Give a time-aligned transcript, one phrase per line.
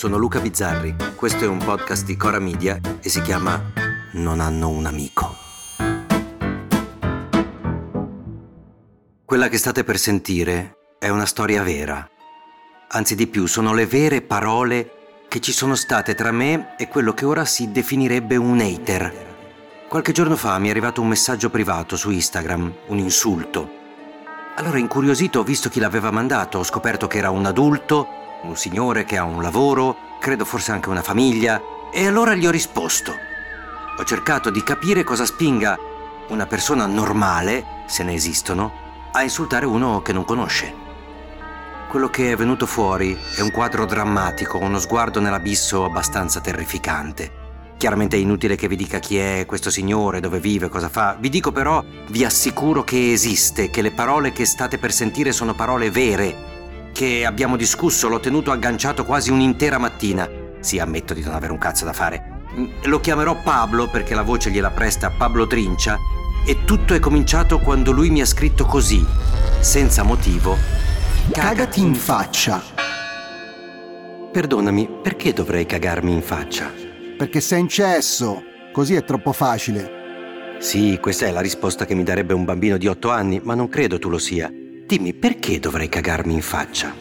[0.00, 3.62] sono Luca Bizzarri, questo è un podcast di Cora Media e si chiama
[4.12, 5.36] Non hanno un amico.
[9.26, 12.08] Quella che state per sentire è una storia vera.
[12.92, 17.12] Anzi di più, sono le vere parole che ci sono state tra me e quello
[17.12, 19.84] che ora si definirebbe un hater.
[19.86, 23.70] Qualche giorno fa mi è arrivato un messaggio privato su Instagram, un insulto.
[24.56, 29.04] Allora incuriosito ho visto chi l'aveva mandato, ho scoperto che era un adulto, un signore
[29.04, 31.60] che ha un lavoro, credo forse anche una famiglia,
[31.92, 33.12] e allora gli ho risposto.
[33.98, 35.78] Ho cercato di capire cosa spinga
[36.28, 38.72] una persona normale, se ne esistono,
[39.12, 40.88] a insultare uno che non conosce.
[41.88, 47.38] Quello che è venuto fuori è un quadro drammatico, uno sguardo nell'abisso abbastanza terrificante.
[47.76, 51.16] Chiaramente è inutile che vi dica chi è questo signore, dove vive, cosa fa.
[51.18, 55.54] Vi dico però, vi assicuro che esiste, che le parole che state per sentire sono
[55.54, 56.49] parole vere,
[56.92, 60.28] che abbiamo discusso, l'ho tenuto agganciato quasi un'intera mattina.
[60.60, 62.42] Sì, ammetto di non avere un cazzo da fare.
[62.54, 65.98] Mm, lo chiamerò Pablo perché la voce gliela presta Pablo Trincia
[66.46, 69.04] e tutto è cominciato quando lui mi ha scritto così,
[69.60, 70.56] senza motivo.
[71.32, 72.62] Cagati in faccia.
[74.32, 76.70] Perdonami, perché dovrei cagarmi in faccia?
[77.16, 78.42] Perché sei incesso.
[78.72, 79.98] Così è troppo facile.
[80.60, 83.68] Sì, questa è la risposta che mi darebbe un bambino di otto anni, ma non
[83.68, 84.50] credo tu lo sia.
[84.90, 86.92] Dimmi perché dovrei cagarmi in faccia?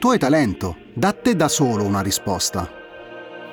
[0.00, 2.68] Tu hai talento, da te da solo una risposta.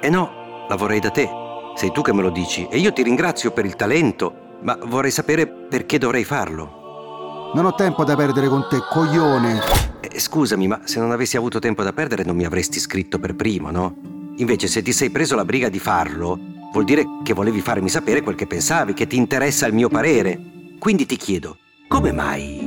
[0.02, 1.30] Eh no, la vorrei da te.
[1.76, 5.12] Sei tu che me lo dici e io ti ringrazio per il talento, ma vorrei
[5.12, 7.52] sapere perché dovrei farlo.
[7.54, 9.62] Non ho tempo da perdere con te, coglione.
[10.02, 13.36] Eh, scusami, ma se non avessi avuto tempo da perdere non mi avresti scritto per
[13.36, 13.98] primo, no?
[14.38, 16.40] Invece se ti sei preso la briga di farlo,
[16.74, 20.42] vuol dire che volevi farmi sapere quel che pensavi, che ti interessa il mio parere.
[20.80, 22.65] Quindi ti chiedo, come mai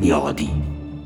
[0.00, 0.50] mi odi.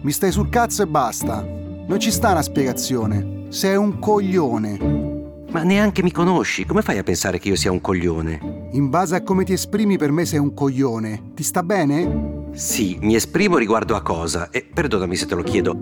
[0.03, 1.43] Mi stai sul cazzo e basta.
[1.43, 3.47] Non ci sta una spiegazione.
[3.49, 5.43] Sei un coglione.
[5.51, 8.69] Ma neanche mi conosci, come fai a pensare che io sia un coglione?
[8.73, 11.33] In base a come ti esprimi per me sei un coglione.
[11.35, 12.51] Ti sta bene?
[12.53, 15.77] Sì, mi esprimo riguardo a cosa, e perdonami se te lo chiedo.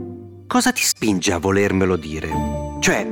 [0.47, 2.31] Cosa ti spinge a volermelo dire?
[2.81, 3.07] Cioè,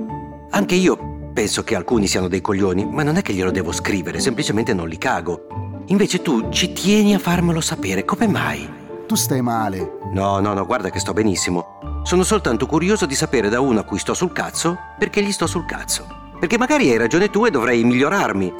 [0.50, 4.20] anche io penso che alcuni siano dei coglioni, ma non è che glielo devo scrivere,
[4.20, 5.82] semplicemente non li cago.
[5.86, 8.79] Invece tu ci tieni a farmelo sapere, come mai?
[9.10, 9.98] Tu stai male.
[10.12, 11.80] No, no, no, guarda che sto benissimo.
[12.04, 15.48] Sono soltanto curioso di sapere da uno a cui sto sul cazzo perché gli sto
[15.48, 16.06] sul cazzo.
[16.38, 18.54] Perché magari hai ragione tu e dovrei migliorarmi.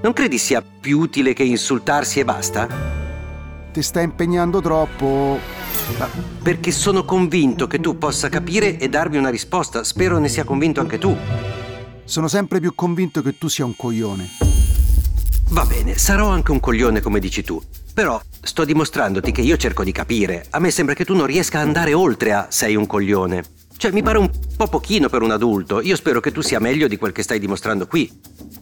[0.00, 2.68] Non credi sia più utile che insultarsi e basta?
[3.72, 5.36] Ti stai impegnando troppo.
[5.98, 6.08] Ma
[6.44, 9.82] perché sono convinto che tu possa capire e darmi una risposta.
[9.82, 11.16] Spero ne sia convinto anche tu.
[12.04, 14.28] Sono sempre più convinto che tu sia un coglione.
[15.48, 17.60] Va bene, sarò anche un coglione come dici tu.
[17.98, 20.46] Però sto dimostrandoti che io cerco di capire.
[20.50, 23.42] A me sembra che tu non riesca a andare oltre a sei un coglione.
[23.78, 25.80] Cioè, mi pare un po' pochino per un adulto.
[25.80, 28.10] Io spero che tu sia meglio di quel che stai dimostrando qui.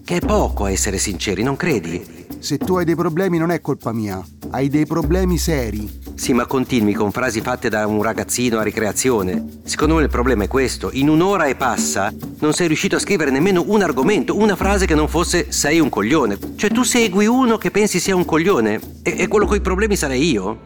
[0.04, 2.26] Che è poco a essere sinceri, non credi?
[2.38, 4.22] Se tu hai dei problemi non è colpa mia.
[4.50, 6.02] Hai dei problemi seri.
[6.16, 9.60] Sì, ma continui con frasi fatte da un ragazzino a ricreazione.
[9.64, 10.90] Secondo me il problema è questo.
[10.92, 14.94] In un'ora e passa non sei riuscito a scrivere nemmeno un argomento, una frase che
[14.94, 16.36] non fosse sei un coglione.
[16.56, 20.30] Cioè tu segui uno che pensi sia un coglione e, e quello coi problemi sarei
[20.30, 20.58] io?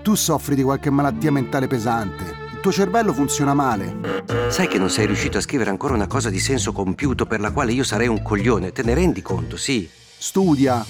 [0.00, 2.43] Tu soffri di qualche malattia mentale pesante.
[2.64, 4.24] Tuo cervello funziona male.
[4.48, 7.50] Sai che non sei riuscito a scrivere ancora una cosa di senso compiuto per la
[7.50, 8.72] quale io sarei un coglione.
[8.72, 9.86] Te ne rendi conto, sì?
[10.16, 10.82] Studia.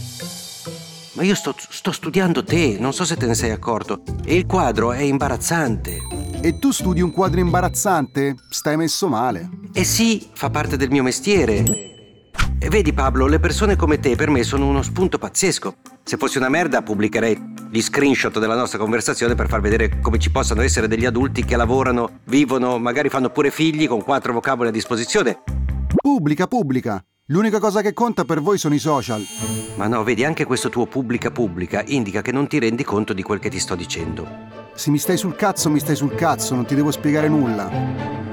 [1.14, 4.02] Ma io sto, sto, studiando te, non so se te ne sei accorto.
[4.24, 5.98] E il quadro è imbarazzante.
[6.40, 8.36] E tu studi un quadro imbarazzante?
[8.48, 9.48] Stai messo male.
[9.72, 11.93] Eh sì, fa parte del mio mestiere.
[12.64, 15.74] E vedi Pablo, le persone come te per me sono uno spunto pazzesco.
[16.02, 20.30] Se fossi una merda pubblicherei gli screenshot della nostra conversazione per far vedere come ci
[20.30, 24.72] possano essere degli adulti che lavorano, vivono, magari fanno pure figli con quattro vocaboli a
[24.72, 25.42] disposizione.
[25.94, 27.04] Pubblica, pubblica.
[27.26, 29.22] L'unica cosa che conta per voi sono i social.
[29.76, 33.22] Ma no, vedi, anche questo tuo pubblica pubblica indica che non ti rendi conto di
[33.22, 34.26] quel che ti sto dicendo.
[34.72, 38.23] Se mi stai sul cazzo, mi stai sul cazzo, non ti devo spiegare nulla.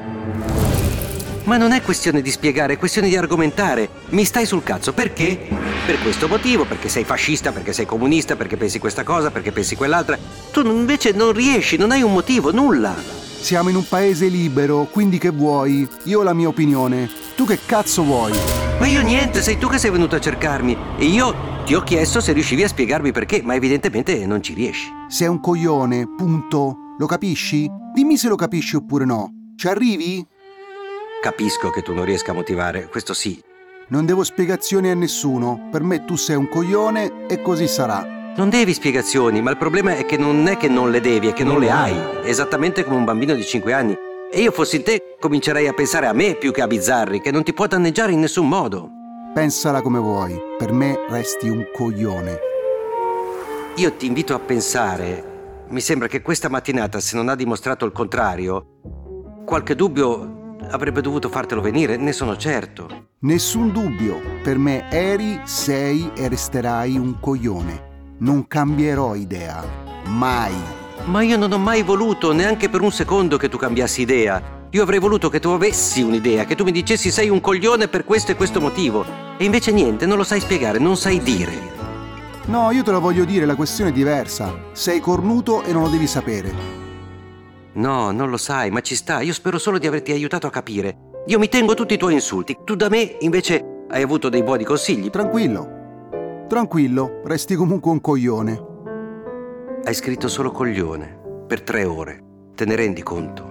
[1.52, 3.90] Ma non è questione di spiegare, è questione di argomentare.
[4.12, 5.38] Mi stai sul cazzo perché?
[5.86, 9.76] Per questo motivo, perché sei fascista, perché sei comunista, perché pensi questa cosa, perché pensi
[9.76, 10.18] quell'altra.
[10.50, 12.96] Tu invece non riesci, non hai un motivo, nulla.
[12.96, 15.86] Siamo in un paese libero, quindi che vuoi?
[16.06, 17.10] Io ho la mia opinione.
[17.36, 18.32] Tu che cazzo vuoi?
[18.80, 20.78] Ma io niente, sei tu che sei venuto a cercarmi.
[21.00, 24.88] E io ti ho chiesto se riuscivi a spiegarmi perché, ma evidentemente non ci riesci.
[25.10, 26.78] Sei un coglione, punto.
[26.98, 27.70] Lo capisci?
[27.94, 29.34] Dimmi se lo capisci oppure no.
[29.58, 30.26] Ci arrivi?
[31.22, 33.40] Capisco che tu non riesca a motivare, questo sì.
[33.90, 35.68] Non devo spiegazioni a nessuno.
[35.72, 38.34] Per me tu sei un coglione e così sarà.
[38.36, 41.34] Non devi spiegazioni, ma il problema è che non è che non le devi, è
[41.34, 41.96] che non le hai.
[42.24, 43.96] Esattamente come un bambino di 5 anni.
[44.32, 47.30] E io fossi in te comincerei a pensare a me più che a Bizzarri, che
[47.30, 48.90] non ti può danneggiare in nessun modo.
[49.32, 52.40] Pensala come vuoi, per me resti un coglione.
[53.76, 57.92] Io ti invito a pensare, mi sembra che questa mattinata, se non ha dimostrato il
[57.92, 58.80] contrario,
[59.46, 60.40] qualche dubbio
[60.70, 63.08] avrebbe dovuto fartelo venire, ne sono certo.
[63.20, 67.90] Nessun dubbio, per me eri, sei e resterai un coglione.
[68.20, 69.64] Non cambierò idea,
[70.06, 70.54] mai.
[71.06, 74.60] Ma io non ho mai voluto, neanche per un secondo, che tu cambiassi idea.
[74.70, 78.06] Io avrei voluto che tu avessi un'idea, che tu mi dicessi sei un coglione per
[78.06, 79.04] questo e questo motivo.
[79.38, 81.52] E invece niente, non lo sai spiegare, non sai dire.
[82.46, 84.54] No, io te lo voglio dire, la questione è diversa.
[84.72, 86.81] Sei cornuto e non lo devi sapere.
[87.74, 89.22] No, non lo sai, ma ci sta.
[89.22, 91.10] Io spero solo di averti aiutato a capire.
[91.28, 92.58] Io mi tengo tutti i tuoi insulti.
[92.64, 95.10] Tu da me, invece, hai avuto dei buoni consigli.
[95.10, 95.80] Tranquillo.
[96.48, 98.70] Tranquillo, resti comunque un coglione.
[99.84, 102.24] Hai scritto solo coglione, per tre ore.
[102.56, 103.50] Te ne rendi conto?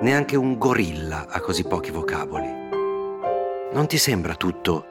[0.00, 2.46] Neanche un gorilla ha così pochi vocaboli.
[3.72, 4.84] Non ti sembra tutto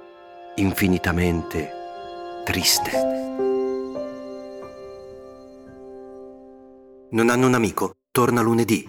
[0.55, 1.71] infinitamente
[2.43, 2.91] triste?
[7.11, 7.96] Non hanno un amico?
[8.17, 8.87] Torna lunedì.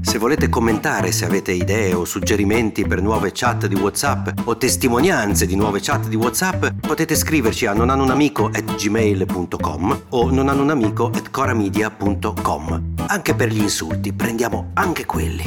[0.00, 5.46] Se volete commentare, se avete idee o suggerimenti per nuove chat di WhatsApp o testimonianze
[5.46, 12.94] di nuove chat di WhatsApp, potete scriverci a nonanunamico@gmail.com o nonanunamico@coramedia.com.
[13.06, 15.44] Anche per gli insulti, prendiamo anche quelli.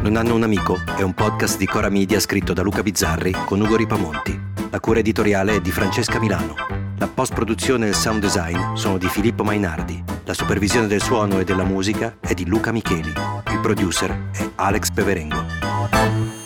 [0.00, 3.60] Non hanno un amico è un podcast di Cora Media scritto da Luca Bizzarri con
[3.60, 4.41] Ugo Ripamonti.
[4.72, 6.54] La cura editoriale è di Francesca Milano.
[6.96, 10.02] La post-produzione e il sound design sono di Filippo Mainardi.
[10.24, 13.12] La supervisione del suono e della musica è di Luca Micheli.
[13.50, 16.41] Il producer è Alex Peverengo.